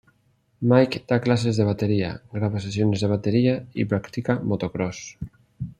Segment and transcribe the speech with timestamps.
[0.69, 4.99] Mike da clases de batería, graba sesiones de batería y practica motocross.